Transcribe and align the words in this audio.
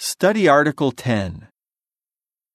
Study 0.00 0.46
Article 0.46 0.92
10. 0.92 1.48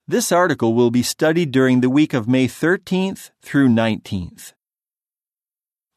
This 0.07 0.31
article 0.31 0.73
will 0.73 0.91
be 0.91 1.03
studied 1.03 1.51
during 1.51 1.81
the 1.81 1.89
week 1.89 2.13
of 2.13 2.25
May 2.25 2.47
13th 2.47 3.31
through 3.41 3.67
19th. 3.67 4.53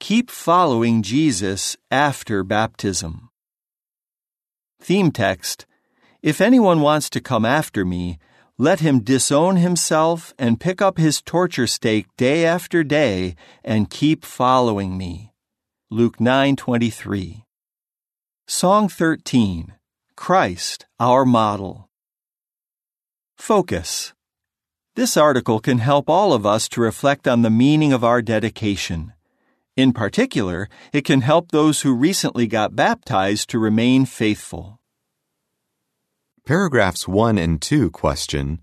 Keep 0.00 0.28
following 0.28 1.04
Jesus 1.04 1.76
after 1.88 2.42
baptism. 2.42 3.28
Theme 4.80 5.12
text 5.12 5.66
If 6.20 6.40
anyone 6.40 6.80
wants 6.80 7.08
to 7.10 7.20
come 7.20 7.44
after 7.44 7.84
me, 7.84 8.18
let 8.58 8.80
him 8.80 9.04
disown 9.04 9.54
himself 9.54 10.34
and 10.40 10.58
pick 10.58 10.82
up 10.82 10.98
his 10.98 11.22
torture 11.22 11.68
stake 11.68 12.08
day 12.16 12.44
after 12.44 12.82
day 12.82 13.36
and 13.62 13.88
keep 13.88 14.24
following 14.24 14.98
me. 14.98 15.30
Luke 15.92 16.16
9:23. 16.18 17.44
Song 18.48 18.88
13. 18.88 19.76
Christ, 20.16 20.86
our 20.98 21.24
model. 21.24 21.90
Focus. 23.36 24.14
This 24.96 25.16
article 25.16 25.60
can 25.60 25.78
help 25.78 26.08
all 26.08 26.32
of 26.32 26.46
us 26.46 26.68
to 26.70 26.80
reflect 26.80 27.28
on 27.28 27.42
the 27.42 27.50
meaning 27.50 27.92
of 27.92 28.02
our 28.02 28.22
dedication. 28.22 29.12
In 29.76 29.92
particular, 29.92 30.68
it 30.92 31.02
can 31.04 31.20
help 31.20 31.52
those 31.52 31.82
who 31.82 31.94
recently 31.94 32.46
got 32.46 32.74
baptized 32.74 33.50
to 33.50 33.58
remain 33.58 34.06
faithful. 34.06 34.80
Paragraphs 36.46 37.06
1 37.06 37.36
and 37.36 37.60
2 37.60 37.90
question 37.90 38.62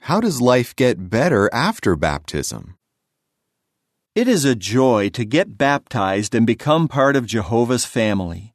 How 0.00 0.20
does 0.20 0.40
life 0.40 0.76
get 0.76 1.08
better 1.08 1.48
after 1.52 1.96
baptism? 1.96 2.76
It 4.14 4.28
is 4.28 4.44
a 4.44 4.54
joy 4.54 5.08
to 5.10 5.24
get 5.24 5.56
baptized 5.56 6.34
and 6.34 6.46
become 6.46 6.88
part 6.88 7.16
of 7.16 7.26
Jehovah's 7.26 7.86
family. 7.86 8.54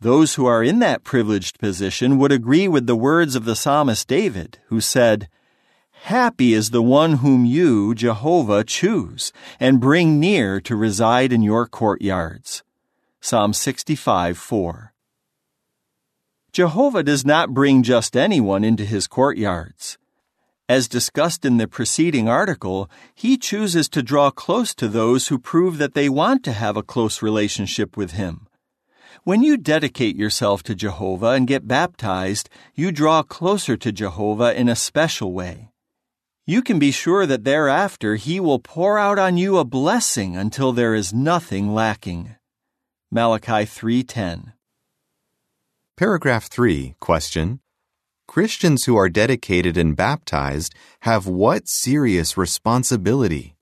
Those 0.00 0.34
who 0.34 0.46
are 0.46 0.62
in 0.62 0.78
that 0.78 1.02
privileged 1.02 1.58
position 1.58 2.18
would 2.18 2.30
agree 2.30 2.68
with 2.68 2.86
the 2.86 2.96
words 2.96 3.34
of 3.34 3.44
the 3.44 3.56
psalmist 3.56 4.06
David, 4.06 4.58
who 4.66 4.80
said, 4.80 5.28
Happy 6.02 6.54
is 6.54 6.70
the 6.70 6.82
one 6.82 7.14
whom 7.14 7.44
you, 7.44 7.94
Jehovah, 7.94 8.62
choose 8.62 9.32
and 9.58 9.80
bring 9.80 10.20
near 10.20 10.60
to 10.60 10.76
reside 10.76 11.32
in 11.32 11.42
your 11.42 11.66
courtyards. 11.66 12.62
Psalm 13.20 13.52
65 13.52 14.38
4. 14.38 14.94
Jehovah 16.52 17.02
does 17.02 17.26
not 17.26 17.52
bring 17.52 17.82
just 17.82 18.16
anyone 18.16 18.62
into 18.62 18.84
his 18.84 19.08
courtyards. 19.08 19.98
As 20.68 20.86
discussed 20.86 21.44
in 21.44 21.56
the 21.56 21.66
preceding 21.66 22.28
article, 22.28 22.88
he 23.14 23.36
chooses 23.36 23.88
to 23.88 24.02
draw 24.02 24.30
close 24.30 24.74
to 24.76 24.86
those 24.86 25.28
who 25.28 25.38
prove 25.38 25.78
that 25.78 25.94
they 25.94 26.08
want 26.08 26.44
to 26.44 26.52
have 26.52 26.76
a 26.76 26.82
close 26.82 27.22
relationship 27.22 27.96
with 27.96 28.12
him. 28.12 28.47
When 29.24 29.42
you 29.42 29.56
dedicate 29.56 30.16
yourself 30.16 30.62
to 30.64 30.74
Jehovah 30.74 31.30
and 31.30 31.46
get 31.46 31.66
baptized, 31.66 32.48
you 32.74 32.92
draw 32.92 33.22
closer 33.22 33.76
to 33.76 33.92
Jehovah 33.92 34.58
in 34.58 34.68
a 34.68 34.76
special 34.76 35.32
way. 35.32 35.70
You 36.46 36.62
can 36.62 36.78
be 36.78 36.92
sure 36.92 37.26
that 37.26 37.44
thereafter 37.44 38.14
He 38.14 38.40
will 38.40 38.58
pour 38.58 38.98
out 38.98 39.18
on 39.18 39.36
you 39.36 39.58
a 39.58 39.64
blessing 39.64 40.36
until 40.36 40.72
there 40.72 40.94
is 40.94 41.12
nothing 41.12 41.74
lacking. 41.74 42.36
Malachi 43.10 43.66
3:10. 43.66 44.52
Paragraph 45.96 46.46
3 46.46 46.94
question 47.00 47.60
Christians 48.26 48.84
who 48.84 48.96
are 48.96 49.08
dedicated 49.08 49.76
and 49.76 49.96
baptized 49.96 50.74
have 51.00 51.26
what 51.26 51.66
serious 51.66 52.36
responsibility? 52.36 53.56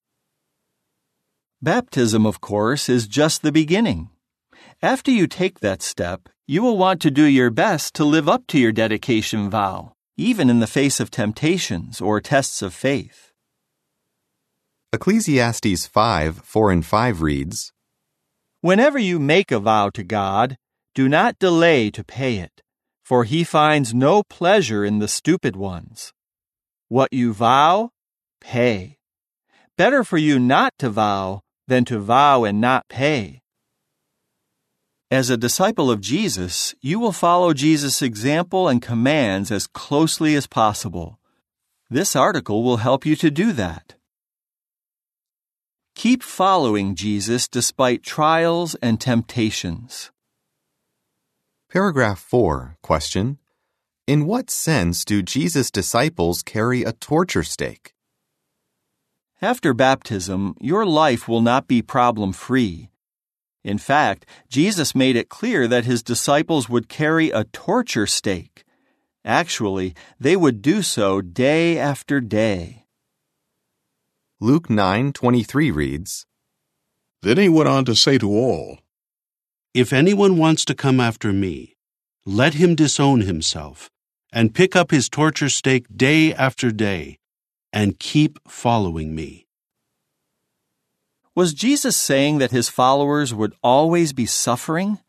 Baptism, 1.63 2.27
of 2.27 2.41
course, 2.41 2.89
is 2.89 3.07
just 3.07 3.43
the 3.43 3.53
beginning. 3.53 4.11
After 4.83 5.11
you 5.11 5.27
take 5.27 5.61
that 5.61 5.83
step, 5.83 6.29
you 6.47 6.63
will 6.63 6.79
want 6.79 7.01
to 7.03 7.11
do 7.11 7.25
your 7.25 7.51
best 7.51 7.95
to 7.95 8.05
live 8.05 8.29
up 8.29 8.47
to 8.49 8.59
your 8.59 8.73
dedication 8.73 9.51
vow 9.51 9.97
even 10.17 10.49
in 10.49 10.61
the 10.61 10.67
face 10.67 10.99
of 10.99 11.11
temptations 11.11 12.01
or 12.01 12.21
tests 12.21 12.63
of 12.63 12.73
faith. 12.73 13.33
Ecclesiastes 14.93 15.87
5 15.87 16.39
4 16.39 16.71
and 16.71 16.87
5 16.87 17.21
reads 17.21 17.73
Whenever 18.63 18.99
you 18.99 19.19
make 19.19 19.53
a 19.53 19.59
vow 19.59 19.91
to 19.91 20.03
God, 20.03 20.57
do 20.95 21.09
not 21.09 21.39
delay 21.39 21.91
to 21.91 22.03
pay 22.03 22.39
it, 22.39 22.63
for 23.05 23.25
he 23.25 23.45
finds 23.45 23.93
no 23.93 24.23
pleasure 24.23 24.85
in 24.85 25.01
the 25.01 25.09
stupid 25.09 25.55
ones. 25.55 26.15
What 26.89 27.13
you 27.13 27.35
vow, 27.35 27.91
pay. 28.41 28.97
Better 29.77 30.03
for 30.03 30.17
you 30.17 30.39
not 30.39 30.73
to 30.79 30.89
vow 30.89 31.43
than 31.69 31.85
to 31.87 31.99
vow 31.99 32.45
and 32.45 32.59
not 32.59 32.89
pay. 32.89 33.43
As 35.11 35.31
a 35.31 35.37
disciple 35.37 35.89
of 35.89 36.01
Jesus, 36.01 36.75
you 36.81 36.99
will 36.99 37.13
follow 37.13 37.55
Jesus' 37.55 38.03
example 38.03 38.67
and 38.67 38.83
commands 38.83 39.53
as 39.53 39.69
closely 39.69 40.35
as 40.35 40.49
possible. 40.49 41.21
This 41.89 42.17
article 42.17 42.65
will 42.65 42.79
help 42.79 43.07
you 43.07 43.15
to 43.15 43.31
do 43.31 43.53
that. 43.53 43.95
Keep 45.95 46.25
following 46.25 46.97
Jesus 46.97 47.47
despite 47.47 48.03
trials 48.03 48.75
and 48.83 49.01
temptations. 49.01 50.11
Paragraph 51.71 52.19
4 52.19 52.77
question 52.83 53.39
In 54.09 54.27
what 54.27 54.51
sense 54.51 55.05
do 55.05 55.23
Jesus' 55.23 55.71
disciples 55.71 56.43
carry 56.43 56.83
a 56.83 56.91
torture 56.91 57.45
stake? 57.45 57.95
After 59.41 59.73
baptism, 59.73 60.57
your 60.61 60.85
life 60.85 61.29
will 61.29 61.43
not 61.43 61.69
be 61.69 61.81
problem 61.81 62.33
free. 62.33 62.91
In 63.67 63.79
fact, 63.79 64.25
Jesus 64.49 64.95
made 64.95 65.17
it 65.17 65.29
clear 65.29 65.67
that 65.67 65.87
his 65.87 66.05
disciples 66.05 66.69
would 66.69 66.89
carry 66.89 67.31
a 67.31 67.43
torture 67.43 68.07
stake. 68.07 68.63
Actually, 69.25 69.93
they 70.21 70.37
would 70.37 70.63
do 70.63 70.83
so 70.83 71.21
day 71.21 71.77
after 71.77 72.21
day. 72.21 72.87
Luke 74.39 74.69
9:23 74.69 75.73
reads, 75.75 76.27
Then 77.23 77.39
he 77.39 77.49
went 77.49 77.69
on 77.69 77.85
to 77.87 77.97
say 77.97 78.19
to 78.19 78.31
all, 78.31 78.79
If 79.75 79.93
anyone 79.93 80.39
wants 80.39 80.65
to 80.67 80.75
come 80.77 81.01
after 81.01 81.33
me, 81.33 81.75
let 82.25 82.55
him 82.55 82.77
disown 82.77 83.23
himself 83.23 83.91
and 84.33 84.55
pick 84.55 84.77
up 84.77 84.93
his 84.93 85.09
torture 85.09 85.49
stake 85.49 85.87
day 85.97 86.33
after 86.33 86.71
day 86.71 87.19
and 87.73 87.99
keep 87.99 88.39
following 88.47 89.13
me. 89.13 89.46
Was 91.37 91.53
Jesus 91.53 91.99
saying 91.99 92.39
that 92.39 92.51
his 92.51 92.71
followers 92.71 93.35
would 93.35 93.53
always 93.63 94.15
be 94.15 94.25
suffering? 94.25 95.01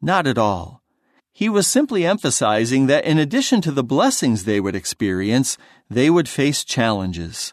Not 0.00 0.26
at 0.26 0.38
all. 0.38 0.82
He 1.30 1.50
was 1.50 1.66
simply 1.66 2.06
emphasizing 2.06 2.86
that 2.86 3.04
in 3.04 3.18
addition 3.18 3.60
to 3.60 3.70
the 3.70 3.84
blessings 3.84 4.44
they 4.44 4.60
would 4.60 4.74
experience, 4.74 5.58
they 5.90 6.08
would 6.08 6.26
face 6.26 6.64
challenges. 6.64 7.52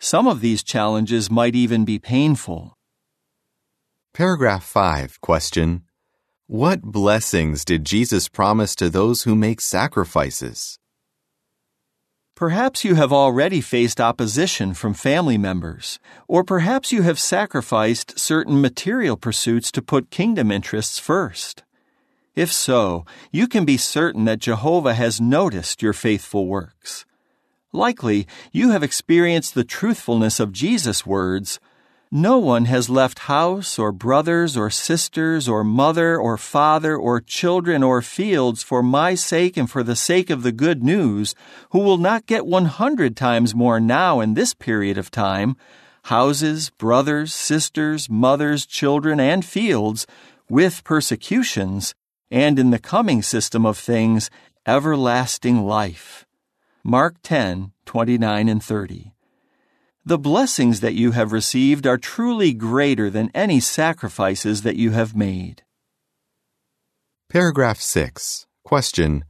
Some 0.00 0.26
of 0.26 0.40
these 0.40 0.64
challenges 0.64 1.30
might 1.30 1.54
even 1.54 1.84
be 1.84 2.00
painful. 2.00 2.76
Paragraph 4.12 4.64
5 4.64 5.20
question 5.20 5.84
What 6.48 6.82
blessings 6.82 7.64
did 7.64 7.84
Jesus 7.84 8.28
promise 8.28 8.74
to 8.74 8.90
those 8.90 9.22
who 9.22 9.36
make 9.36 9.60
sacrifices? 9.60 10.79
Perhaps 12.40 12.84
you 12.86 12.94
have 12.94 13.12
already 13.12 13.60
faced 13.60 14.00
opposition 14.00 14.72
from 14.72 14.94
family 14.94 15.36
members, 15.36 15.98
or 16.26 16.42
perhaps 16.42 16.90
you 16.90 17.02
have 17.02 17.18
sacrificed 17.18 18.18
certain 18.18 18.62
material 18.62 19.18
pursuits 19.18 19.70
to 19.70 19.82
put 19.82 20.08
kingdom 20.08 20.50
interests 20.50 20.98
first. 20.98 21.64
If 22.34 22.50
so, 22.50 23.04
you 23.30 23.46
can 23.46 23.66
be 23.66 23.76
certain 23.76 24.24
that 24.24 24.38
Jehovah 24.38 24.94
has 24.94 25.20
noticed 25.20 25.82
your 25.82 25.92
faithful 25.92 26.46
works. 26.46 27.04
Likely, 27.74 28.26
you 28.52 28.70
have 28.70 28.82
experienced 28.82 29.52
the 29.54 29.62
truthfulness 29.62 30.40
of 30.40 30.50
Jesus' 30.50 31.04
words 31.04 31.60
no 32.12 32.38
one 32.38 32.64
has 32.64 32.90
left 32.90 33.20
house 33.20 33.78
or 33.78 33.92
brothers 33.92 34.56
or 34.56 34.68
sisters 34.68 35.48
or 35.48 35.62
mother 35.62 36.18
or 36.18 36.36
father 36.36 36.96
or 36.96 37.20
children 37.20 37.84
or 37.84 38.02
fields 38.02 38.64
for 38.64 38.82
my 38.82 39.14
sake 39.14 39.56
and 39.56 39.70
for 39.70 39.84
the 39.84 39.94
sake 39.94 40.28
of 40.28 40.42
the 40.42 40.50
good 40.50 40.82
news, 40.82 41.36
who 41.70 41.78
will 41.78 41.98
not 41.98 42.26
get 42.26 42.44
one 42.44 42.64
hundred 42.64 43.16
times 43.16 43.54
more 43.54 43.78
now 43.78 44.18
in 44.18 44.34
this 44.34 44.54
period 44.54 44.98
of 44.98 45.10
time 45.10 45.56
houses, 46.04 46.70
brothers, 46.70 47.32
sisters, 47.32 48.08
mothers, 48.08 48.66
children, 48.66 49.20
and 49.20 49.44
fields, 49.44 50.06
with 50.48 50.82
persecutions, 50.82 51.94
and 52.30 52.58
in 52.58 52.70
the 52.70 52.78
coming 52.78 53.22
system 53.22 53.64
of 53.64 53.78
things, 53.78 54.30
everlasting 54.66 55.64
life. 55.64 56.26
Mark 56.82 57.16
10, 57.22 57.72
29 57.84 58.48
and 58.48 58.64
30. 58.64 59.12
The 60.04 60.18
blessings 60.18 60.80
that 60.80 60.94
you 60.94 61.10
have 61.10 61.30
received 61.30 61.86
are 61.86 61.98
truly 61.98 62.54
greater 62.54 63.10
than 63.10 63.30
any 63.34 63.60
sacrifices 63.60 64.62
that 64.62 64.76
you 64.76 64.92
have 64.92 65.14
made. 65.14 65.62
Paragraph 67.28 67.78
6 67.78 68.46
Question 68.64 69.24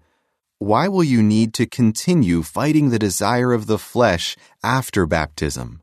Why 0.58 0.86
will 0.86 1.02
you 1.02 1.24
need 1.24 1.54
to 1.54 1.66
continue 1.66 2.44
fighting 2.44 2.90
the 2.90 3.00
desire 3.00 3.52
of 3.52 3.66
the 3.66 3.78
flesh 3.78 4.36
after 4.62 5.06
baptism? 5.06 5.82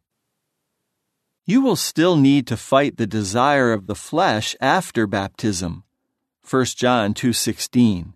You 1.45 1.62
will 1.62 1.75
still 1.75 2.16
need 2.16 2.48
to 2.48 2.56
fight 2.56 2.95
the 2.95 3.07
desire 3.07 3.74
of 3.74 3.88
the 3.88 3.95
flesh 3.95 4.56
after 4.62 5.06
baptism. 5.06 5.83
1 6.50 6.66
John 6.78 7.13
2:16. 7.13 8.13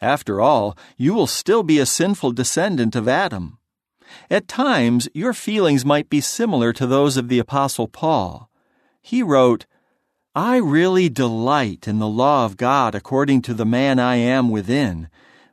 After 0.00 0.40
all, 0.40 0.76
you 0.96 1.14
will 1.14 1.28
still 1.28 1.62
be 1.62 1.78
a 1.78 1.86
sinful 1.86 2.32
descendant 2.32 2.96
of 2.96 3.06
Adam. 3.06 3.58
At 4.30 4.48
times, 4.48 5.08
your 5.14 5.32
feelings 5.32 5.84
might 5.84 6.08
be 6.08 6.20
similar 6.20 6.72
to 6.72 6.86
those 6.86 7.16
of 7.16 7.28
the 7.28 7.38
Apostle 7.38 7.88
Paul. 7.88 8.50
He 9.00 9.22
wrote, 9.22 9.66
I 10.34 10.56
really 10.56 11.08
delight 11.08 11.86
in 11.86 11.98
the 11.98 12.08
law 12.08 12.46
of 12.46 12.56
God 12.56 12.94
according 12.94 13.42
to 13.42 13.54
the 13.54 13.66
man 13.66 13.98
I 13.98 14.16
am 14.16 14.48
within, 14.48 15.08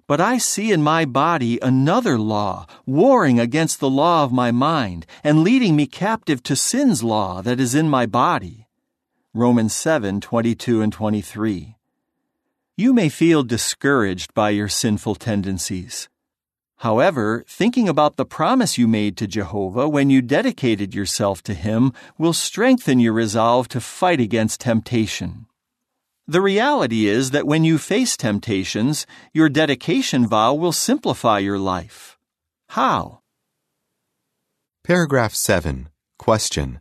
but 0.08 0.22
I 0.22 0.38
see 0.38 0.72
in 0.72 0.82
my 0.82 1.06
body 1.06 1.60
another 1.62 2.18
law, 2.18 2.66
warring 2.86 3.40
against 3.40 3.80
the 3.80 3.90
law 3.90 4.24
of 4.24 4.32
my 4.32 4.52
mind, 4.52 5.06
and 5.24 5.44
leading 5.44 5.76
me 5.76 5.86
captive 5.86 6.42
to 6.44 6.56
sin's 6.56 7.04
law 7.04 7.42
that 7.42 7.60
is 7.60 7.76
in 7.76 7.90
my 7.90 8.06
body. 8.06 8.68
Romans 9.34 9.76
7 9.76 10.22
22 10.22 10.82
and 10.82 10.92
23. 10.92 11.76
You 12.76 12.94
may 12.94 13.10
feel 13.10 13.44
discouraged 13.44 14.34
by 14.34 14.52
your 14.52 14.70
sinful 14.70 15.16
tendencies. 15.16 16.08
However, 16.80 17.44
thinking 17.46 17.90
about 17.90 18.16
the 18.16 18.26
promise 18.26 18.78
you 18.78 18.88
made 18.88 19.18
to 19.18 19.28
Jehovah 19.28 19.90
when 19.90 20.10
you 20.10 20.22
dedicated 20.22 20.96
yourself 20.96 21.44
to 21.44 21.54
Him 21.54 21.92
will 22.18 22.32
strengthen 22.32 23.02
your 23.02 23.12
resolve 23.12 23.68
to 23.70 23.82
fight 23.82 24.22
against 24.22 24.62
temptation. 24.62 25.46
The 26.26 26.40
reality 26.40 27.08
is 27.08 27.32
that 27.32 27.46
when 27.46 27.66
you 27.66 27.80
face 27.80 28.16
temptations, 28.16 29.06
your 29.34 29.50
dedication 29.50 30.26
vow 30.26 30.54
will 30.54 30.72
simplify 30.72 31.40
your 31.40 31.60
life. 31.60 32.18
How? 32.70 33.24
Paragraph 34.86 35.36
7. 35.36 35.90
Question. 36.18 36.80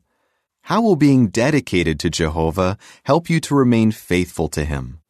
How 0.63 0.81
will 0.81 0.97
being 0.97 1.27
dedicated 1.27 1.99
to 2.01 2.11
Jehovah 2.11 2.79
help 3.03 3.29
you 3.29 3.41
to 3.41 3.55
remain 3.57 3.91
faithful 3.91 4.49
to 4.51 4.65
Him? 4.65 5.01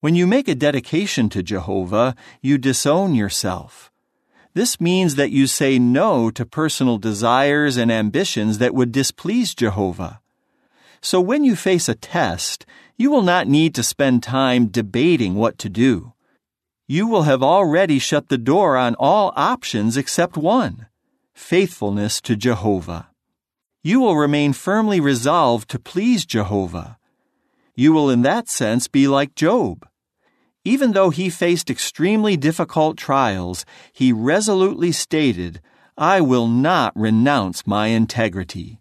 When 0.00 0.14
you 0.14 0.26
make 0.26 0.46
a 0.46 0.54
dedication 0.54 1.28
to 1.30 1.42
Jehovah, 1.42 2.14
you 2.42 2.58
disown 2.58 3.14
yourself. 3.14 3.90
This 4.52 4.80
means 4.80 5.14
that 5.14 5.30
you 5.30 5.46
say 5.46 5.78
no 5.78 6.30
to 6.30 6.44
personal 6.44 6.98
desires 6.98 7.76
and 7.76 7.90
ambitions 7.90 8.58
that 8.58 8.74
would 8.74 8.92
displease 8.92 9.54
Jehovah. 9.54 10.20
So 11.00 11.20
when 11.20 11.44
you 11.44 11.56
face 11.56 11.88
a 11.88 11.94
test, 11.94 12.66
you 12.96 13.10
will 13.10 13.22
not 13.22 13.48
need 13.48 13.74
to 13.74 13.82
spend 13.82 14.22
time 14.22 14.66
debating 14.66 15.34
what 15.34 15.58
to 15.58 15.68
do. 15.68 16.12
You 16.86 17.06
will 17.06 17.22
have 17.22 17.42
already 17.42 17.98
shut 17.98 18.28
the 18.28 18.38
door 18.38 18.76
on 18.76 18.94
all 18.96 19.32
options 19.34 19.96
except 19.96 20.36
one 20.36 20.86
faithfulness 21.34 22.20
to 22.22 22.36
Jehovah. 22.36 23.08
You 23.82 24.00
will 24.00 24.16
remain 24.16 24.52
firmly 24.52 25.00
resolved 25.00 25.68
to 25.70 25.78
please 25.78 26.24
Jehovah. 26.24 26.95
You 27.76 27.92
will, 27.92 28.08
in 28.08 28.22
that 28.22 28.48
sense, 28.48 28.88
be 28.88 29.06
like 29.06 29.34
Job. 29.34 29.86
Even 30.64 30.92
though 30.92 31.10
he 31.10 31.28
faced 31.28 31.70
extremely 31.70 32.36
difficult 32.36 32.96
trials, 32.96 33.66
he 33.92 34.12
resolutely 34.12 34.92
stated, 34.92 35.60
I 35.98 36.20
will 36.22 36.48
not 36.48 36.92
renounce 36.96 37.66
my 37.66 37.88
integrity. 37.88 38.80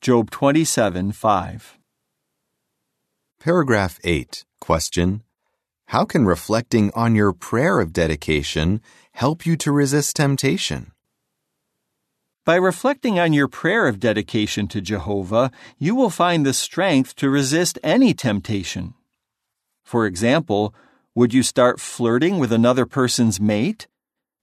Job 0.00 0.30
27 0.30 1.12
5. 1.12 1.78
Paragraph 3.38 4.00
8. 4.02 4.44
Question. 4.60 5.22
How 5.86 6.04
can 6.04 6.24
reflecting 6.24 6.90
on 6.94 7.14
your 7.14 7.32
prayer 7.32 7.80
of 7.80 7.92
dedication 7.92 8.80
help 9.12 9.44
you 9.44 9.56
to 9.58 9.70
resist 9.70 10.16
temptation? 10.16 10.91
By 12.44 12.56
reflecting 12.56 13.20
on 13.20 13.32
your 13.32 13.46
prayer 13.46 13.86
of 13.86 14.00
dedication 14.00 14.66
to 14.68 14.80
Jehovah, 14.80 15.52
you 15.78 15.94
will 15.94 16.10
find 16.10 16.44
the 16.44 16.52
strength 16.52 17.14
to 17.16 17.30
resist 17.30 17.78
any 17.84 18.14
temptation. 18.14 18.94
For 19.84 20.06
example, 20.06 20.74
would 21.14 21.32
you 21.32 21.44
start 21.44 21.78
flirting 21.78 22.40
with 22.40 22.52
another 22.52 22.84
person's 22.84 23.40
mate? 23.40 23.86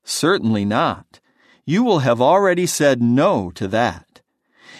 Certainly 0.05 0.63
not. 0.63 1.19
You 1.65 1.83
will 1.83 1.99
have 1.99 2.21
already 2.21 2.65
said 2.65 3.01
no 3.01 3.51
to 3.55 3.67
that. 3.67 4.21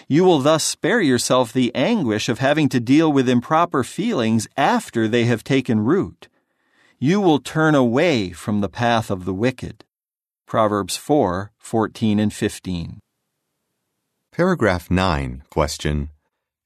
You 0.08 0.24
will 0.24 0.38
thus 0.38 0.64
spare 0.64 1.02
yourself 1.02 1.52
the 1.52 1.74
anguish 1.74 2.30
of 2.30 2.38
having 2.38 2.70
to 2.70 2.80
deal 2.80 3.12
with 3.12 3.28
improper 3.28 3.84
feelings 3.84 4.48
after 4.56 5.06
they 5.06 5.26
have 5.26 5.44
taken 5.44 5.80
root. 5.80 6.28
You 6.98 7.20
will 7.20 7.38
turn 7.38 7.74
away 7.74 8.30
from 8.30 8.62
the 8.62 8.70
path 8.70 9.10
of 9.10 9.26
the 9.26 9.34
wicked. 9.34 9.84
Proverbs 10.46 10.96
4 10.96 11.52
14 11.58 12.18
and 12.18 12.32
15. 12.32 13.00
Paragraph 14.32 14.92
9. 14.92 15.42
Question. 15.50 16.10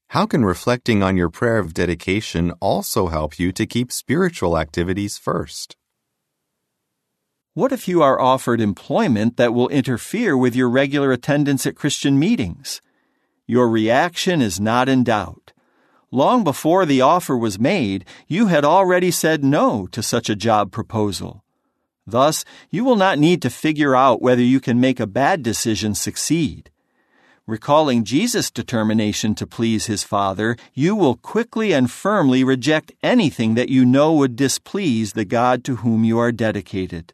How 0.09 0.27
can 0.27 0.45
reflecting 0.45 1.01
on 1.01 1.17
your 1.17 1.31
prayer 1.31 1.57
of 1.57 1.73
dedication 1.73 2.51
also 2.59 3.07
help 3.07 3.39
you 3.39 3.51
to 3.53 3.65
keep 3.65 3.91
spiritual 3.91 4.55
activities 4.55 5.17
first? 5.17 5.75
What 7.55 7.71
if 7.71 7.87
you 7.87 8.03
are 8.03 8.21
offered 8.21 8.61
employment 8.61 9.37
that 9.37 9.55
will 9.55 9.67
interfere 9.69 10.37
with 10.37 10.55
your 10.55 10.69
regular 10.69 11.11
attendance 11.11 11.65
at 11.65 11.75
Christian 11.75 12.19
meetings? 12.19 12.81
Your 13.47 13.67
reaction 13.67 14.43
is 14.43 14.59
not 14.59 14.87
in 14.87 15.03
doubt. 15.03 15.51
Long 16.11 16.43
before 16.43 16.85
the 16.85 17.01
offer 17.01 17.35
was 17.35 17.57
made, 17.57 18.05
you 18.27 18.45
had 18.45 18.63
already 18.63 19.09
said 19.09 19.43
no 19.43 19.87
to 19.87 20.03
such 20.03 20.29
a 20.29 20.35
job 20.35 20.71
proposal. 20.71 21.43
Thus, 22.05 22.45
you 22.69 22.85
will 22.85 22.95
not 22.95 23.17
need 23.17 23.41
to 23.41 23.49
figure 23.49 23.95
out 23.95 24.21
whether 24.21 24.43
you 24.43 24.59
can 24.59 24.79
make 24.79 24.99
a 24.99 25.07
bad 25.07 25.41
decision 25.41 25.95
succeed. 25.95 26.69
Recalling 27.47 28.03
Jesus' 28.03 28.49
determination 28.49 29.35
to 29.35 29.45
please 29.45 29.85
his 29.85 30.03
Father, 30.03 30.57
you 30.73 30.95
will 30.95 31.15
quickly 31.15 31.73
and 31.73 31.91
firmly 31.91 32.43
reject 32.43 32.91
anything 33.03 33.53
that 33.53 33.69
you 33.69 33.85
know 33.85 34.13
would 34.13 34.35
displease 34.35 35.13
the 35.13 35.25
God 35.25 35.63
to 35.65 35.75
whom 35.75 36.03
you 36.03 36.17
are 36.17 36.31
dedicated. 36.31 37.13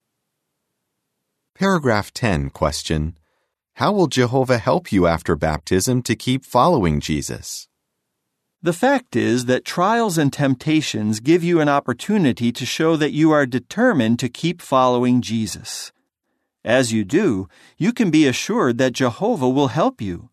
Paragraph 1.53 2.13
10. 2.13 2.49
Question. 2.51 3.17
How 3.73 3.91
will 3.91 4.07
Jehovah 4.07 4.57
help 4.57 4.93
you 4.93 5.05
after 5.05 5.35
baptism 5.35 6.01
to 6.03 6.15
keep 6.15 6.45
following 6.45 7.01
Jesus? 7.01 7.67
The 8.61 8.71
fact 8.71 9.17
is 9.17 9.47
that 9.47 9.65
trials 9.65 10.17
and 10.17 10.31
temptations 10.31 11.19
give 11.19 11.43
you 11.43 11.59
an 11.59 11.67
opportunity 11.67 12.53
to 12.53 12.65
show 12.65 12.95
that 12.95 13.11
you 13.11 13.31
are 13.31 13.45
determined 13.45 14.19
to 14.19 14.29
keep 14.29 14.61
following 14.61 15.21
Jesus. 15.21 15.91
As 16.63 16.93
you 16.93 17.03
do, 17.03 17.47
you 17.77 17.91
can 17.91 18.11
be 18.11 18.27
assured 18.27 18.77
that 18.77 18.93
Jehovah 18.93 19.49
will 19.49 19.69
help 19.69 19.99
you. 19.99 20.29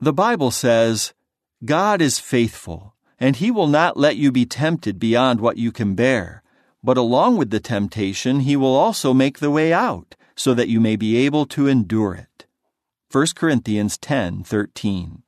The 0.00 0.12
Bible 0.12 0.50
says, 0.50 1.14
God 1.64 2.00
is 2.00 2.18
faithful, 2.18 2.94
and 3.18 3.36
He 3.36 3.50
will 3.50 3.66
not 3.66 3.96
let 3.96 4.16
you 4.16 4.30
be 4.32 4.46
tempted 4.46 4.98
beyond 4.98 5.40
what 5.40 5.56
you 5.56 5.72
can 5.72 5.94
bear. 5.94 6.42
But 6.82 6.96
along 6.96 7.36
with 7.36 7.50
the 7.50 7.60
temptation, 7.60 8.40
He 8.40 8.56
will 8.56 8.74
also 8.74 9.14
make 9.14 9.38
the 9.38 9.50
way 9.50 9.72
out, 9.72 10.16
so 10.34 10.54
that 10.54 10.68
you 10.68 10.80
may 10.80 10.96
be 10.96 11.16
able 11.16 11.46
to 11.46 11.68
endure 11.68 12.14
it. 12.14 12.46
1 13.10 13.34
Corinthians 13.36 13.98
10:13. 13.98 15.22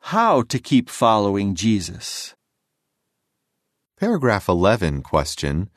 How 0.00 0.42
to 0.42 0.58
keep 0.58 0.88
following 0.88 1.54
Jesus. 1.54 2.34
Paragraph 3.98 4.48
11. 4.48 5.02
Question. 5.02 5.68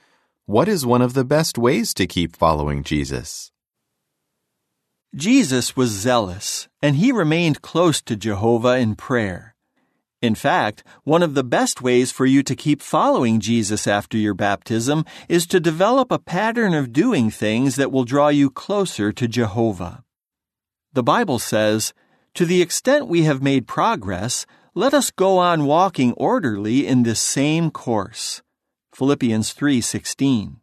What 0.48 0.68
is 0.68 0.86
one 0.86 1.04
of 1.04 1.14
the 1.14 1.24
best 1.24 1.58
ways 1.58 1.94
to 1.94 2.08
keep 2.08 2.36
following 2.36 2.84
Jesus? 2.84 3.52
Jesus 5.16 5.76
was 5.76 5.92
zealous, 5.92 6.68
and 6.82 6.96
he 6.96 7.12
remained 7.12 7.62
close 7.62 8.02
to 8.02 8.16
Jehovah 8.16 8.78
in 8.78 8.96
prayer. 8.96 9.56
In 10.20 10.34
fact, 10.34 10.84
one 11.04 11.22
of 11.22 11.36
the 11.36 11.44
best 11.44 11.82
ways 11.82 12.12
for 12.12 12.26
you 12.26 12.42
to 12.44 12.56
keep 12.56 12.82
following 12.82 13.40
Jesus 13.40 13.86
after 13.86 14.18
your 14.18 14.34
baptism 14.34 15.06
is 15.30 15.46
to 15.48 15.60
develop 15.60 16.12
a 16.12 16.20
pattern 16.20 16.74
of 16.74 16.92
doing 16.92 17.30
things 17.30 17.76
that 17.76 17.92
will 17.92 18.04
draw 18.04 18.30
you 18.30 18.50
closer 18.50 19.12
to 19.12 19.28
Jehovah. 19.28 20.04
The 20.94 21.04
Bible 21.04 21.40
says, 21.40 21.94
To 22.34 22.46
the 22.46 22.62
extent 22.62 23.08
we 23.08 23.24
have 23.24 23.44
made 23.44 23.68
progress, 23.68 24.48
let 24.74 24.94
us 24.94 25.12
go 25.12 25.38
on 25.38 25.66
walking 25.66 26.14
orderly 26.14 26.88
in 26.88 27.04
this 27.04 27.20
same 27.20 27.70
course. 27.70 28.42
Philippians 29.02 29.52
3:16. 29.54 30.58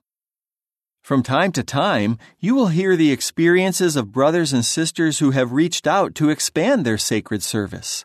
From 1.02 1.24
time 1.24 1.50
to 1.50 1.64
time, 1.64 2.18
you 2.38 2.54
will 2.54 2.68
hear 2.68 2.94
the 2.94 3.10
experiences 3.10 3.96
of 3.96 4.12
brothers 4.12 4.52
and 4.52 4.64
sisters 4.64 5.18
who 5.18 5.32
have 5.32 5.50
reached 5.50 5.88
out 5.88 6.14
to 6.14 6.30
expand 6.30 6.86
their 6.86 6.98
sacred 6.98 7.42
service. 7.42 8.04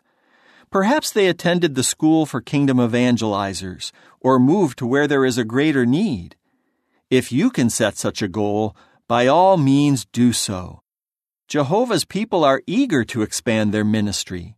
Perhaps 0.72 1.12
they 1.12 1.28
attended 1.28 1.76
the 1.76 1.84
school 1.84 2.26
for 2.26 2.40
kingdom 2.40 2.78
evangelizers 2.78 3.92
or 4.18 4.40
moved 4.40 4.76
to 4.78 4.88
where 4.88 5.06
there 5.06 5.24
is 5.24 5.38
a 5.38 5.44
greater 5.44 5.86
need. 5.86 6.34
If 7.10 7.30
you 7.30 7.48
can 7.48 7.70
set 7.70 7.96
such 7.96 8.20
a 8.20 8.26
goal, 8.26 8.74
by 9.06 9.28
all 9.28 9.56
means 9.56 10.04
do 10.06 10.32
so. 10.32 10.82
Jehovah's 11.46 12.04
people 12.04 12.44
are 12.44 12.60
eager 12.66 13.04
to 13.04 13.22
expand 13.22 13.72
their 13.72 13.84
ministry. 13.84 14.56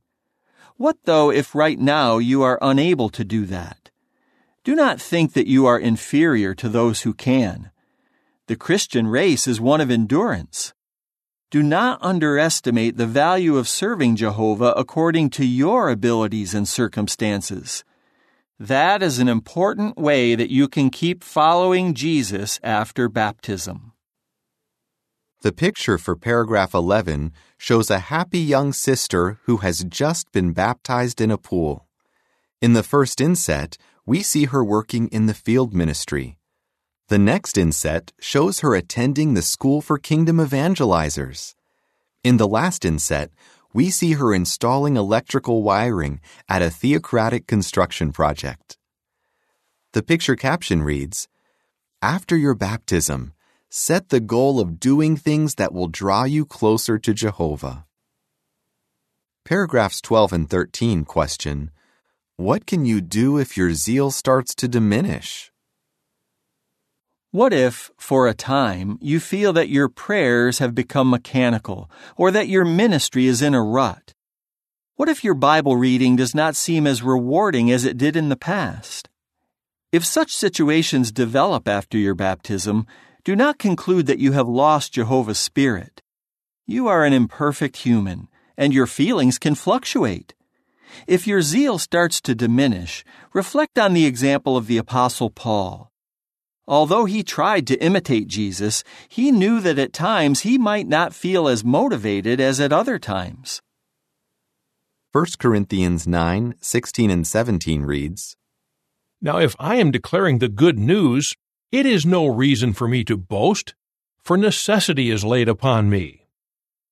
What 0.78 0.96
though 1.04 1.30
if 1.30 1.54
right 1.54 1.78
now 1.78 2.16
you 2.16 2.40
are 2.40 2.58
unable 2.62 3.10
to 3.10 3.24
do 3.24 3.44
that? 3.44 3.85
Do 4.66 4.74
not 4.74 5.00
think 5.00 5.34
that 5.34 5.46
you 5.46 5.64
are 5.66 5.78
inferior 5.78 6.52
to 6.56 6.68
those 6.68 7.02
who 7.02 7.14
can. 7.14 7.70
The 8.48 8.56
Christian 8.56 9.06
race 9.06 9.46
is 9.46 9.60
one 9.60 9.80
of 9.80 9.92
endurance. 9.92 10.74
Do 11.52 11.62
not 11.62 12.00
underestimate 12.02 12.96
the 12.96 13.06
value 13.06 13.58
of 13.58 13.68
serving 13.68 14.16
Jehovah 14.16 14.74
according 14.76 15.30
to 15.30 15.46
your 15.46 15.88
abilities 15.88 16.52
and 16.52 16.66
circumstances. 16.66 17.84
That 18.58 19.04
is 19.04 19.20
an 19.20 19.28
important 19.28 19.98
way 19.98 20.34
that 20.34 20.50
you 20.50 20.66
can 20.66 20.90
keep 20.90 21.22
following 21.22 21.94
Jesus 21.94 22.58
after 22.64 23.08
baptism. 23.08 23.92
The 25.42 25.52
picture 25.52 25.96
for 25.96 26.16
paragraph 26.16 26.74
11 26.74 27.30
shows 27.56 27.88
a 27.88 28.00
happy 28.00 28.40
young 28.40 28.72
sister 28.72 29.38
who 29.44 29.58
has 29.58 29.84
just 29.84 30.32
been 30.32 30.52
baptized 30.52 31.20
in 31.20 31.30
a 31.30 31.38
pool. 31.38 31.86
In 32.60 32.72
the 32.72 32.82
first 32.82 33.20
inset, 33.20 33.76
we 34.06 34.22
see 34.22 34.44
her 34.44 34.64
working 34.64 35.08
in 35.08 35.26
the 35.26 35.34
field 35.34 35.74
ministry. 35.74 36.38
The 37.08 37.18
next 37.18 37.58
inset 37.58 38.12
shows 38.20 38.60
her 38.60 38.74
attending 38.74 39.34
the 39.34 39.42
School 39.42 39.80
for 39.80 39.98
Kingdom 39.98 40.38
Evangelizers. 40.38 41.54
In 42.22 42.36
the 42.36 42.46
last 42.46 42.84
inset, 42.84 43.32
we 43.72 43.90
see 43.90 44.12
her 44.12 44.32
installing 44.32 44.96
electrical 44.96 45.64
wiring 45.64 46.20
at 46.48 46.62
a 46.62 46.70
theocratic 46.70 47.48
construction 47.48 48.12
project. 48.12 48.78
The 49.92 50.02
picture 50.02 50.36
caption 50.36 50.82
reads 50.82 51.28
After 52.00 52.36
your 52.36 52.54
baptism, 52.54 53.34
set 53.68 54.10
the 54.10 54.20
goal 54.20 54.60
of 54.60 54.78
doing 54.78 55.16
things 55.16 55.56
that 55.56 55.72
will 55.74 55.88
draw 55.88 56.24
you 56.24 56.46
closer 56.46 56.98
to 56.98 57.12
Jehovah. 57.12 57.86
Paragraphs 59.44 60.00
12 60.00 60.32
and 60.32 60.50
13 60.50 61.04
question 61.04 61.70
What 62.38 62.66
can 62.66 62.84
you 62.84 63.00
do 63.00 63.38
if 63.38 63.56
your 63.56 63.72
zeal 63.72 64.10
starts 64.10 64.54
to 64.56 64.68
diminish? 64.68 65.50
What 67.30 67.54
if, 67.54 67.90
for 67.96 68.28
a 68.28 68.34
time, 68.34 68.98
you 69.00 69.20
feel 69.20 69.54
that 69.54 69.70
your 69.70 69.88
prayers 69.88 70.58
have 70.58 70.74
become 70.74 71.08
mechanical 71.08 71.90
or 72.14 72.30
that 72.30 72.48
your 72.48 72.66
ministry 72.66 73.26
is 73.26 73.40
in 73.40 73.54
a 73.54 73.62
rut? 73.62 74.12
What 74.96 75.08
if 75.08 75.24
your 75.24 75.32
Bible 75.32 75.78
reading 75.78 76.14
does 76.16 76.34
not 76.34 76.56
seem 76.56 76.86
as 76.86 77.02
rewarding 77.02 77.70
as 77.70 77.86
it 77.86 77.96
did 77.96 78.16
in 78.16 78.28
the 78.28 78.36
past? 78.36 79.08
If 79.90 80.04
such 80.04 80.36
situations 80.36 81.12
develop 81.12 81.66
after 81.66 81.96
your 81.96 82.14
baptism, 82.14 82.86
do 83.24 83.34
not 83.34 83.58
conclude 83.58 84.04
that 84.08 84.18
you 84.18 84.32
have 84.32 84.46
lost 84.46 84.92
Jehovah's 84.92 85.38
Spirit. 85.38 86.02
You 86.66 86.86
are 86.86 87.02
an 87.02 87.14
imperfect 87.14 87.78
human, 87.78 88.28
and 88.58 88.74
your 88.74 88.86
feelings 88.86 89.38
can 89.38 89.54
fluctuate. 89.54 90.34
If 91.06 91.26
your 91.26 91.42
zeal 91.42 91.78
starts 91.78 92.20
to 92.22 92.34
diminish, 92.34 93.04
reflect 93.32 93.78
on 93.78 93.92
the 93.92 94.06
example 94.06 94.56
of 94.56 94.66
the 94.66 94.78
Apostle 94.78 95.30
Paul. 95.30 95.90
Although 96.68 97.04
he 97.04 97.22
tried 97.22 97.66
to 97.68 97.82
imitate 97.82 98.26
Jesus, 98.26 98.82
he 99.08 99.30
knew 99.30 99.60
that 99.60 99.78
at 99.78 99.92
times 99.92 100.40
he 100.40 100.58
might 100.58 100.88
not 100.88 101.14
feel 101.14 101.48
as 101.48 101.64
motivated 101.64 102.40
as 102.40 102.60
at 102.60 102.72
other 102.72 102.98
times. 102.98 103.62
1 105.12 105.26
Corinthians 105.38 106.06
9 106.06 106.54
16 106.60 107.10
and 107.10 107.26
17 107.26 107.82
reads, 107.82 108.36
Now, 109.22 109.38
if 109.38 109.54
I 109.58 109.76
am 109.76 109.90
declaring 109.90 110.38
the 110.38 110.48
good 110.48 110.78
news, 110.78 111.34
it 111.70 111.86
is 111.86 112.04
no 112.04 112.26
reason 112.26 112.72
for 112.72 112.88
me 112.88 113.04
to 113.04 113.16
boast, 113.16 113.74
for 114.22 114.36
necessity 114.36 115.10
is 115.10 115.24
laid 115.24 115.48
upon 115.48 115.88
me. 115.88 116.26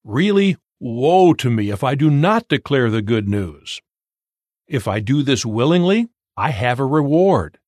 Really, 0.04 0.56
woe 0.80 1.34
to 1.34 1.50
me 1.50 1.70
if 1.70 1.82
I 1.84 1.94
do 1.94 2.10
not 2.10 2.48
declare 2.48 2.90
the 2.90 3.02
good 3.02 3.28
news. 3.28 3.80
If 4.66 4.88
I 4.88 5.00
do 5.00 5.22
this 5.22 5.44
willingly, 5.44 6.08
I 6.36 6.50
have 6.50 6.80
a 6.80 6.86
reward. 6.86 7.58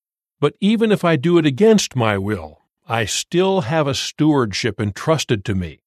But 0.41 0.55
even 0.61 0.93
if 0.93 1.05
I 1.05 1.17
do 1.17 1.39
it 1.39 1.47
against 1.47 1.97
my 1.97 2.19
will, 2.19 2.63
I 2.89 3.05
still 3.05 3.63
have 3.63 3.87
a 3.87 3.95
stewardship 3.95 4.81
entrusted 4.81 5.45
to 5.47 5.55
me. 5.55 5.81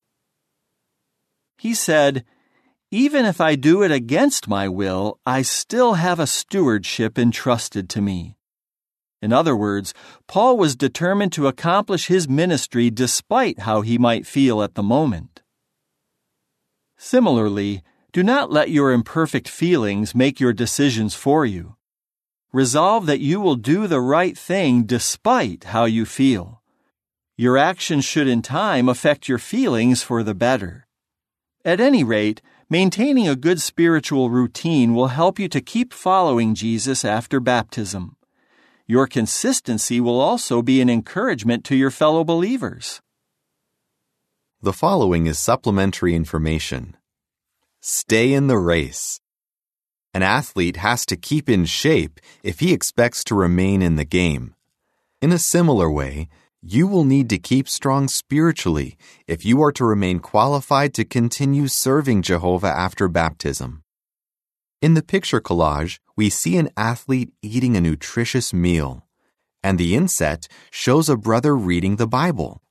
He 1.57 1.73
said, 1.73 2.25
Even 2.91 3.25
if 3.25 3.39
I 3.39 3.55
do 3.55 3.83
it 3.83 3.91
against 3.91 4.47
my 4.47 4.67
will, 4.67 5.19
I 5.25 5.41
still 5.41 5.95
have 5.95 6.19
a 6.19 6.27
stewardship 6.27 7.19
entrusted 7.19 7.89
to 7.89 8.01
me. 8.01 8.38
In 9.21 9.33
other 9.33 9.55
words, 9.55 9.93
Paul 10.27 10.57
was 10.57 10.75
determined 10.75 11.33
to 11.33 11.47
accomplish 11.47 12.07
his 12.07 12.29
ministry 12.29 12.89
despite 12.89 13.59
how 13.59 13.81
he 13.81 13.97
might 13.97 14.25
feel 14.25 14.63
at 14.63 14.75
the 14.75 14.83
moment. 14.83 15.38
Similarly, 17.01 17.82
do 18.12 18.24
not 18.24 18.51
let 18.51 18.70
your 18.70 18.91
imperfect 18.91 19.48
feelings 19.48 20.13
make 20.13 20.41
your 20.41 20.51
decisions 20.51 21.15
for 21.15 21.46
you. 21.46 21.77
Resolve 22.51 23.06
that 23.06 23.22
you 23.22 23.39
will 23.39 23.56
do 23.56 23.88
the 23.88 24.01
right 24.01 24.38
thing 24.38 24.84
despite 24.84 25.63
how 25.63 25.86
you 25.86 26.06
feel. 26.06 26.62
Your 27.38 27.58
actions 27.58 28.03
should 28.03 28.27
in 28.27 28.41
time 28.41 28.89
affect 28.89 29.29
your 29.29 29.38
feelings 29.38 30.03
for 30.03 30.24
the 30.24 30.36
better. 30.36 30.88
At 31.63 31.79
any 31.79 32.03
rate, 32.03 32.41
maintaining 32.70 33.29
a 33.29 33.36
good 33.38 33.62
spiritual 33.62 34.29
routine 34.29 34.94
will 34.94 35.08
help 35.08 35.39
you 35.39 35.48
to 35.48 35.62
keep 35.62 35.94
following 35.94 36.53
Jesus 36.53 37.06
after 37.06 37.39
baptism. 37.39 38.18
Your 38.88 39.08
consistency 39.08 40.01
will 40.01 40.20
also 40.20 40.62
be 40.62 40.82
an 40.82 40.89
encouragement 40.89 41.63
to 41.65 41.77
your 41.77 41.91
fellow 41.91 42.25
believers. 42.25 43.01
The 44.62 44.74
following 44.74 45.25
is 45.25 45.39
supplementary 45.39 46.13
information. 46.13 46.98
Stay 47.80 48.34
in 48.34 48.48
the 48.48 48.58
race. 48.58 49.22
An 50.13 50.22
athlete 50.22 50.75
has 50.75 51.06
to 51.06 51.16
keep 51.16 51.48
in 51.48 51.63
shape 51.63 52.20
if 52.44 52.60
he 52.60 52.74
expects 52.74 53.24
to 53.24 53.36
remain 53.36 53.82
in 53.82 53.96
the 53.96 54.04
game. 54.04 54.56
In 55.22 55.32
a 55.32 55.39
similar 55.39 55.89
way, 55.89 56.28
you 56.62 56.88
will 56.88 57.06
need 57.06 57.30
to 57.30 57.38
keep 57.38 57.70
strong 57.70 58.10
spiritually 58.10 58.98
if 59.28 59.46
you 59.46 59.63
are 59.63 59.72
to 59.72 59.86
remain 59.86 60.20
qualified 60.20 60.94
to 60.96 61.06
continue 61.06 61.70
serving 61.70 62.22
Jehovah 62.24 62.68
after 62.68 63.08
baptism. 63.08 63.84
In 64.82 64.94
the 64.94 65.01
picture 65.01 65.39
collage, 65.39 66.00
we 66.18 66.30
see 66.30 66.58
an 66.58 66.68
athlete 66.75 67.32
eating 67.42 67.78
a 67.78 67.82
nutritious 67.82 68.54
meal, 68.54 69.08
and 69.63 69.78
the 69.78 69.96
inset 69.96 70.50
shows 70.70 71.08
a 71.08 71.16
brother 71.16 71.56
reading 71.56 71.96
the 71.96 72.08
Bible. 72.08 72.62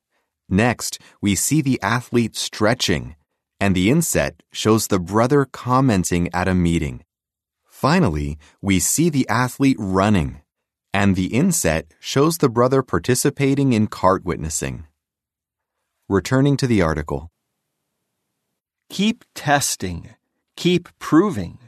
Next, 0.48 0.98
we 1.20 1.34
see 1.34 1.60
the 1.60 1.78
athlete 1.82 2.36
stretching, 2.36 3.16
and 3.60 3.74
the 3.74 3.90
inset 3.90 4.42
shows 4.52 4.86
the 4.86 4.98
brother 4.98 5.44
commenting 5.44 6.28
at 6.32 6.48
a 6.48 6.54
meeting. 6.54 7.04
Finally, 7.66 8.38
we 8.62 8.78
see 8.78 9.10
the 9.10 9.28
athlete 9.28 9.76
running, 9.78 10.40
and 10.94 11.16
the 11.16 11.26
inset 11.26 11.92
shows 12.00 12.38
the 12.38 12.48
brother 12.48 12.82
participating 12.82 13.72
in 13.72 13.86
cart 13.86 14.24
witnessing. 14.24 14.84
Returning 16.08 16.56
to 16.56 16.66
the 16.66 16.80
article. 16.80 17.30
Keep 18.88 19.24
testing. 19.34 20.10
Keep 20.56 20.88
proving. 20.98 21.58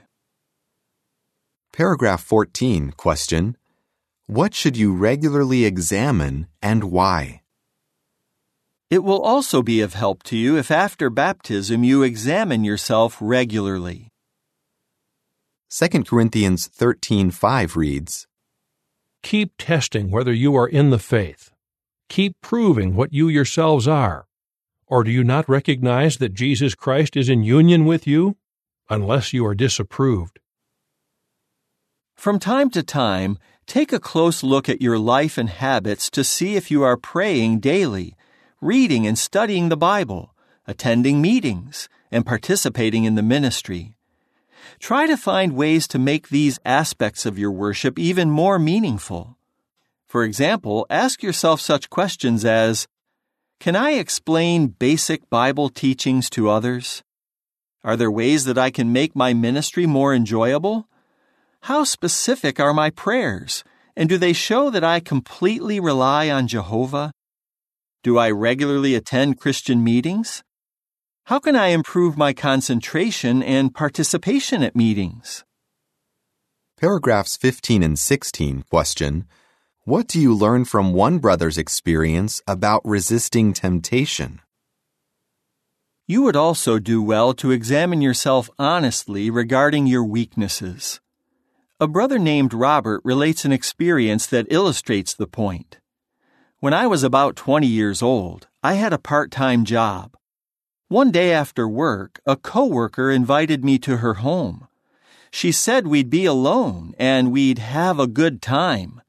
Paragraph 1.72 2.22
14, 2.22 2.92
question. 2.96 3.56
What 4.26 4.54
should 4.54 4.76
you 4.76 4.94
regularly 4.94 5.64
examine 5.64 6.46
and 6.62 6.84
why? 6.84 7.39
It 8.90 9.04
will 9.04 9.22
also 9.22 9.62
be 9.62 9.80
of 9.82 9.94
help 9.94 10.24
to 10.24 10.36
you 10.36 10.58
if 10.58 10.68
after 10.68 11.10
baptism 11.10 11.84
you 11.84 12.02
examine 12.02 12.64
yourself 12.64 13.16
regularly. 13.20 14.08
2 15.70 16.04
Corinthians 16.04 16.68
13:5 16.68 17.76
reads, 17.76 18.26
Keep 19.22 19.52
testing 19.58 20.10
whether 20.10 20.32
you 20.32 20.56
are 20.56 20.66
in 20.66 20.90
the 20.90 20.98
faith. 20.98 21.52
Keep 22.08 22.40
proving 22.40 22.96
what 22.96 23.12
you 23.12 23.28
yourselves 23.28 23.86
are. 23.86 24.26
Or 24.88 25.04
do 25.04 25.12
you 25.12 25.22
not 25.22 25.48
recognize 25.48 26.16
that 26.16 26.34
Jesus 26.34 26.74
Christ 26.74 27.16
is 27.16 27.28
in 27.28 27.44
union 27.44 27.84
with 27.84 28.08
you? 28.08 28.36
Unless 28.88 29.32
you 29.32 29.46
are 29.46 29.54
disapproved. 29.54 30.40
From 32.16 32.40
time 32.40 32.70
to 32.70 32.82
time, 32.82 33.38
take 33.68 33.92
a 33.92 34.00
close 34.00 34.42
look 34.42 34.68
at 34.68 34.82
your 34.82 34.98
life 34.98 35.38
and 35.38 35.48
habits 35.48 36.10
to 36.10 36.24
see 36.24 36.56
if 36.56 36.72
you 36.72 36.82
are 36.82 36.96
praying 36.96 37.60
daily, 37.60 38.16
reading 38.60 39.06
and 39.06 39.18
studying 39.18 39.68
the 39.68 39.76
Bible, 39.76 40.34
attending 40.66 41.22
meetings, 41.22 41.88
and 42.10 42.26
participating 42.26 43.04
in 43.04 43.14
the 43.14 43.22
ministry. 43.22 43.94
Try 44.78 45.06
to 45.06 45.16
find 45.16 45.56
ways 45.56 45.88
to 45.88 45.98
make 45.98 46.28
these 46.28 46.58
aspects 46.64 47.24
of 47.24 47.38
your 47.38 47.50
worship 47.50 47.98
even 47.98 48.30
more 48.30 48.58
meaningful. 48.58 49.38
For 50.06 50.24
example, 50.24 50.86
ask 50.90 51.22
yourself 51.22 51.60
such 51.60 51.88
questions 51.88 52.44
as 52.44 52.86
Can 53.60 53.76
I 53.76 53.92
explain 53.92 54.68
basic 54.68 55.28
Bible 55.30 55.68
teachings 55.68 56.28
to 56.30 56.50
others? 56.50 57.02
Are 57.82 57.96
there 57.96 58.10
ways 58.10 58.44
that 58.44 58.58
I 58.58 58.70
can 58.70 58.92
make 58.92 59.16
my 59.16 59.32
ministry 59.32 59.86
more 59.86 60.14
enjoyable? 60.14 60.86
How 61.62 61.84
specific 61.84 62.60
are 62.60 62.74
my 62.74 62.90
prayers? 62.90 63.64
And 63.96 64.08
do 64.08 64.18
they 64.18 64.32
show 64.32 64.70
that 64.70 64.84
I 64.84 65.00
completely 65.00 65.80
rely 65.80 66.28
on 66.28 66.46
Jehovah? 66.46 67.12
Do 68.02 68.16
I 68.16 68.30
regularly 68.30 68.94
attend 68.94 69.38
Christian 69.38 69.84
meetings? 69.84 70.42
How 71.24 71.38
can 71.38 71.54
I 71.54 71.66
improve 71.66 72.16
my 72.16 72.32
concentration 72.32 73.42
and 73.42 73.74
participation 73.74 74.62
at 74.62 74.74
meetings? 74.74 75.44
Paragraphs 76.78 77.36
15 77.36 77.82
and 77.82 77.98
16 77.98 78.64
question 78.70 79.26
What 79.84 80.06
do 80.06 80.18
you 80.18 80.34
learn 80.34 80.64
from 80.64 80.94
one 80.94 81.18
brother's 81.18 81.58
experience 81.58 82.40
about 82.46 82.80
resisting 82.86 83.52
temptation? 83.52 84.40
You 86.06 86.22
would 86.22 86.36
also 86.36 86.78
do 86.78 87.02
well 87.02 87.34
to 87.34 87.50
examine 87.50 88.00
yourself 88.00 88.48
honestly 88.58 89.28
regarding 89.28 89.86
your 89.86 90.06
weaknesses. 90.06 91.00
A 91.78 91.86
brother 91.86 92.18
named 92.18 92.54
Robert 92.54 93.02
relates 93.04 93.44
an 93.44 93.52
experience 93.52 94.26
that 94.28 94.46
illustrates 94.48 95.12
the 95.12 95.26
point. 95.26 95.79
When 96.60 96.74
I 96.74 96.86
was 96.86 97.02
about 97.02 97.36
20 97.36 97.66
years 97.66 98.02
old, 98.02 98.46
I 98.62 98.74
had 98.74 98.92
a 98.92 98.98
part 98.98 99.30
time 99.30 99.64
job. 99.64 100.14
One 100.88 101.10
day 101.10 101.32
after 101.32 101.66
work, 101.66 102.20
a 102.26 102.36
coworker 102.36 103.10
invited 103.10 103.64
me 103.64 103.78
to 103.78 103.96
her 103.96 104.14
home. 104.20 104.68
She 105.30 105.52
said 105.52 105.86
we'd 105.86 106.10
be 106.10 106.26
alone 106.26 106.94
and 106.98 107.32
we'd 107.32 107.60
have 107.60 107.98
a 107.98 108.06
good 108.06 108.42
time. 108.42 109.00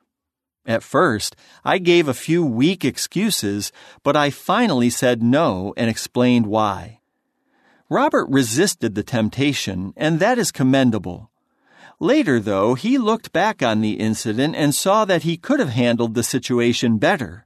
At 0.66 0.82
first, 0.82 1.36
I 1.66 1.78
gave 1.78 2.08
a 2.08 2.14
few 2.14 2.46
weak 2.46 2.86
excuses, 2.86 3.74
but 4.02 4.16
I 4.16 4.30
finally 4.30 4.90
said 4.90 5.22
no 5.22 5.74
and 5.76 5.90
explained 5.90 6.46
why. 6.46 7.02
Robert 7.90 8.30
resisted 8.30 8.96
the 8.96 9.04
temptation, 9.04 9.94
and 9.98 10.22
that 10.22 10.40
is 10.40 10.54
commendable. 10.54 11.31
Later, 12.02 12.40
though, 12.40 12.74
he 12.74 12.98
looked 12.98 13.32
back 13.32 13.62
on 13.62 13.82
the 13.82 14.00
incident 14.00 14.56
and 14.56 14.74
saw 14.74 15.06
that 15.06 15.22
he 15.22 15.38
could 15.38 15.60
have 15.60 15.70
handled 15.70 16.16
the 16.16 16.24
situation 16.24 16.98
better. 16.98 17.46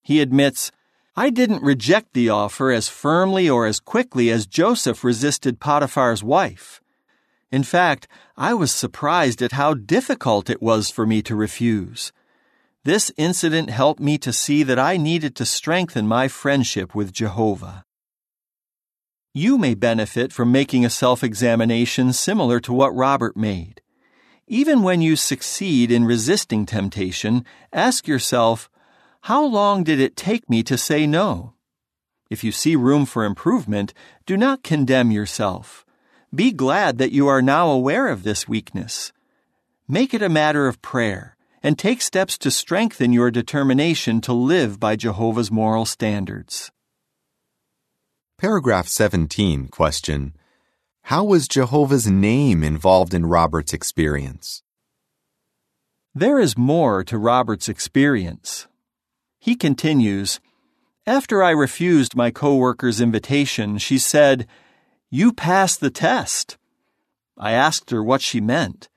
He 0.00 0.20
admits, 0.20 0.70
I 1.16 1.30
didn't 1.30 1.64
reject 1.64 2.12
the 2.12 2.28
offer 2.28 2.70
as 2.70 2.88
firmly 2.88 3.50
or 3.50 3.66
as 3.66 3.80
quickly 3.80 4.30
as 4.30 4.46
Joseph 4.46 5.02
resisted 5.02 5.58
Potiphar's 5.58 6.22
wife. 6.22 6.80
In 7.50 7.64
fact, 7.64 8.06
I 8.36 8.54
was 8.54 8.70
surprised 8.70 9.42
at 9.42 9.58
how 9.58 9.74
difficult 9.74 10.48
it 10.48 10.62
was 10.62 10.88
for 10.88 11.04
me 11.04 11.20
to 11.22 11.34
refuse. 11.34 12.12
This 12.84 13.10
incident 13.16 13.70
helped 13.70 13.98
me 13.98 14.18
to 14.18 14.32
see 14.32 14.62
that 14.62 14.78
I 14.78 14.98
needed 14.98 15.34
to 15.34 15.44
strengthen 15.44 16.06
my 16.06 16.28
friendship 16.28 16.94
with 16.94 17.12
Jehovah. 17.12 17.84
You 19.34 19.58
may 19.58 19.74
benefit 19.74 20.32
from 20.32 20.50
making 20.50 20.84
a 20.84 20.90
self 20.90 21.22
examination 21.22 22.12
similar 22.12 22.58
to 22.60 22.72
what 22.72 22.94
Robert 22.94 23.36
made. 23.36 23.79
Even 24.52 24.82
when 24.82 25.00
you 25.00 25.14
succeed 25.14 25.92
in 25.92 26.04
resisting 26.04 26.66
temptation, 26.66 27.44
ask 27.72 28.08
yourself, 28.08 28.68
how 29.20 29.44
long 29.44 29.84
did 29.84 30.00
it 30.00 30.16
take 30.16 30.50
me 30.50 30.64
to 30.64 30.76
say 30.76 31.06
no? 31.06 31.54
If 32.30 32.42
you 32.42 32.50
see 32.50 32.74
room 32.74 33.06
for 33.06 33.24
improvement, 33.24 33.94
do 34.26 34.36
not 34.36 34.64
condemn 34.64 35.12
yourself. 35.12 35.86
Be 36.34 36.50
glad 36.50 36.98
that 36.98 37.12
you 37.12 37.28
are 37.28 37.40
now 37.40 37.70
aware 37.70 38.08
of 38.08 38.24
this 38.24 38.48
weakness. 38.48 39.12
Make 39.86 40.12
it 40.12 40.20
a 40.20 40.28
matter 40.28 40.66
of 40.66 40.82
prayer 40.82 41.36
and 41.62 41.78
take 41.78 42.02
steps 42.02 42.36
to 42.38 42.50
strengthen 42.50 43.12
your 43.12 43.30
determination 43.30 44.20
to 44.22 44.32
live 44.32 44.80
by 44.80 44.96
Jehovah's 44.96 45.52
moral 45.52 45.84
standards. 45.84 46.72
Paragraph 48.36 48.88
17 48.88 49.68
question 49.68 50.34
How 51.02 51.24
was 51.24 51.48
Jehovah's 51.48 52.06
name 52.06 52.62
involved 52.62 53.14
in 53.14 53.26
Robert's 53.26 53.72
experience? 53.72 54.62
There 56.14 56.38
is 56.38 56.58
more 56.58 57.04
to 57.04 57.18
Robert's 57.18 57.68
experience. 57.68 58.66
He 59.38 59.54
continues 59.54 60.40
After 61.06 61.42
I 61.42 61.50
refused 61.50 62.14
my 62.14 62.30
coworker's 62.30 63.00
invitation, 63.00 63.78
she 63.78 63.98
said, 63.98 64.46
You 65.10 65.32
passed 65.32 65.80
the 65.80 65.90
test. 65.90 66.58
I 67.38 67.52
asked 67.52 67.90
her 67.90 68.02
what 68.02 68.20
she 68.20 68.40
meant. 68.40 68.88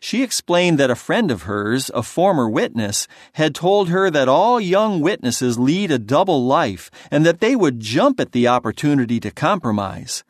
She 0.00 0.22
explained 0.22 0.78
that 0.78 0.90
a 0.90 0.96
friend 0.96 1.30
of 1.30 1.42
hers, 1.42 1.90
a 1.94 2.02
former 2.02 2.48
witness, 2.48 3.06
had 3.34 3.54
told 3.54 3.88
her 3.88 4.10
that 4.10 4.28
all 4.28 4.60
young 4.60 5.00
witnesses 5.00 5.58
lead 5.58 5.90
a 5.90 5.98
double 5.98 6.44
life 6.44 6.90
and 7.10 7.24
that 7.24 7.40
they 7.40 7.54
would 7.54 7.80
jump 7.80 8.20
at 8.20 8.32
the 8.32 8.48
opportunity 8.48 9.20
to 9.20 9.30
compromise. 9.30 10.24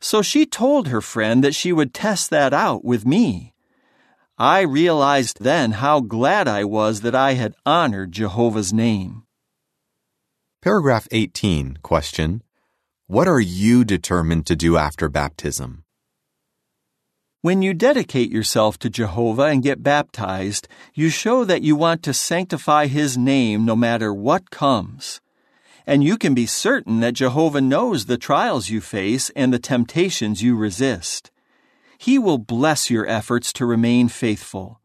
So 0.00 0.22
she 0.22 0.46
told 0.46 0.88
her 0.88 1.00
friend 1.00 1.42
that 1.42 1.54
she 1.54 1.72
would 1.72 1.92
test 1.92 2.30
that 2.30 2.52
out 2.52 2.84
with 2.84 3.04
me. 3.04 3.54
I 4.38 4.60
realized 4.60 5.38
then 5.40 5.72
how 5.72 6.00
glad 6.00 6.46
I 6.46 6.64
was 6.64 7.00
that 7.00 7.14
I 7.14 7.32
had 7.32 7.56
honored 7.66 8.12
Jehovah's 8.12 8.72
name. 8.72 9.24
Paragraph 10.62 11.08
18 11.10 11.78
question 11.82 12.42
What 13.06 13.26
are 13.26 13.40
you 13.40 13.84
determined 13.84 14.46
to 14.46 14.54
do 14.54 14.76
after 14.76 15.08
baptism? 15.08 15.84
When 17.40 17.62
you 17.62 17.74
dedicate 17.74 18.30
yourself 18.30 18.78
to 18.80 18.90
Jehovah 18.90 19.44
and 19.44 19.62
get 19.62 19.82
baptized, 19.82 20.66
you 20.94 21.08
show 21.08 21.44
that 21.44 21.62
you 21.62 21.76
want 21.76 22.02
to 22.02 22.12
sanctify 22.12 22.86
His 22.86 23.16
name 23.16 23.64
no 23.64 23.76
matter 23.76 24.12
what 24.12 24.50
comes. 24.50 25.20
And 25.88 26.04
you 26.04 26.18
can 26.18 26.34
be 26.34 26.44
certain 26.44 27.00
that 27.00 27.14
Jehovah 27.14 27.62
knows 27.62 28.04
the 28.04 28.18
trials 28.18 28.68
you 28.68 28.82
face 28.82 29.30
and 29.30 29.54
the 29.54 29.58
temptations 29.58 30.42
you 30.42 30.54
resist. 30.54 31.30
He 31.96 32.18
will 32.18 32.36
bless 32.36 32.90
your 32.90 33.06
efforts 33.06 33.54
to 33.54 33.64
remain 33.64 34.08
faithful. 34.08 34.82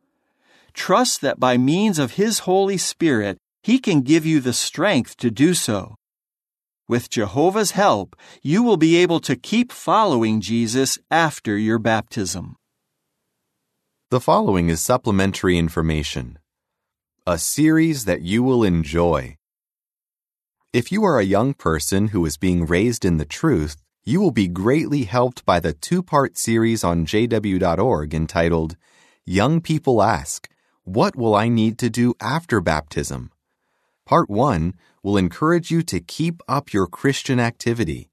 Trust 0.73 1.19
that 1.19 1.41
by 1.41 1.57
means 1.57 1.99
of 1.99 2.13
His 2.13 2.39
Holy 2.47 2.77
Spirit, 2.77 3.37
He 3.63 3.79
can 3.79 3.99
give 3.99 4.25
you 4.25 4.39
the 4.39 4.53
strength 4.53 5.17
to 5.17 5.29
do 5.29 5.53
so. 5.53 5.95
With 6.87 7.09
Jehovah's 7.09 7.71
help, 7.71 8.15
you 8.41 8.63
will 8.63 8.77
be 8.77 8.95
able 8.95 9.19
to 9.27 9.35
keep 9.35 9.73
following 9.73 10.39
Jesus 10.39 10.97
after 11.11 11.57
your 11.57 11.79
baptism. 11.79 12.55
The 14.09 14.21
following 14.21 14.69
is 14.69 14.79
supplementary 14.79 15.57
information. 15.57 16.39
A 17.27 17.37
series 17.37 18.05
that 18.05 18.21
you 18.21 18.41
will 18.41 18.63
enjoy. 18.63 19.35
If 20.73 20.91
you 20.91 21.03
are 21.03 21.19
a 21.19 21.23
young 21.23 21.53
person 21.53 22.07
who 22.07 22.25
is 22.25 22.36
being 22.36 22.65
raised 22.65 23.05
in 23.05 23.17
the 23.17 23.25
truth, 23.25 23.75
you 24.03 24.19
will 24.19 24.31
be 24.31 24.47
greatly 24.47 25.03
helped 25.03 25.45
by 25.45 25.59
the 25.59 25.73
two 25.73 26.01
part 26.01 26.36
series 26.36 26.83
on 26.83 27.05
jw.org 27.05 28.15
entitled 28.15 28.75
Young 29.23 29.62
People 29.62 30.01
Ask, 30.01 30.49
What 30.83 31.15
Will 31.15 31.36
I 31.36 31.47
Need 31.47 31.77
to 31.77 31.91
Do 31.91 32.15
After 32.19 32.59
Baptism? 32.59 33.29
Part 34.07 34.31
1 34.31 34.73
will 35.03 35.15
encourage 35.15 35.69
you 35.69 35.83
to 35.83 35.99
keep 35.99 36.41
up 36.47 36.73
your 36.73 36.88
Christian 36.88 37.39
activity. 37.39 38.09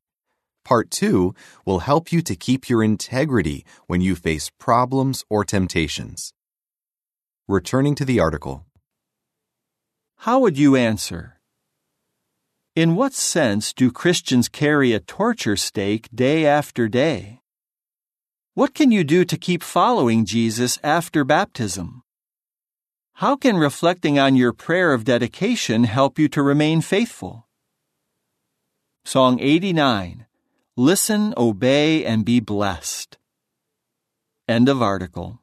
Part 0.62 0.90
2 0.90 1.34
will 1.64 1.78
help 1.78 2.12
you 2.12 2.20
to 2.20 2.36
keep 2.36 2.68
your 2.68 2.84
integrity 2.84 3.64
when 3.86 4.02
you 4.02 4.14
face 4.14 4.50
problems 4.58 5.24
or 5.30 5.46
temptations. 5.46 6.34
Returning 7.48 7.94
to 7.94 8.04
the 8.04 8.20
article. 8.20 8.66
How 10.18 10.40
would 10.40 10.58
you 10.58 10.76
answer? 10.76 11.39
In 12.80 12.96
what 12.96 13.12
sense 13.12 13.74
do 13.74 13.92
Christians 13.92 14.48
carry 14.48 14.94
a 14.94 15.00
torture 15.00 15.54
stake 15.54 16.08
day 16.14 16.46
after 16.46 16.88
day? 16.88 17.42
What 18.54 18.72
can 18.72 18.90
you 18.90 19.04
do 19.04 19.26
to 19.26 19.36
keep 19.36 19.62
following 19.62 20.24
Jesus 20.24 20.78
after 20.82 21.22
baptism? 21.22 22.02
How 23.20 23.36
can 23.36 23.58
reflecting 23.58 24.18
on 24.18 24.34
your 24.34 24.54
prayer 24.54 24.94
of 24.94 25.04
dedication 25.04 25.84
help 25.84 26.18
you 26.18 26.26
to 26.30 26.42
remain 26.42 26.80
faithful? 26.80 27.46
Song 29.04 29.38
89 29.40 30.24
Listen, 30.74 31.34
Obey, 31.36 32.06
and 32.06 32.24
Be 32.24 32.40
Blessed. 32.40 33.18
End 34.48 34.70
of 34.70 34.80
article. 34.80 35.38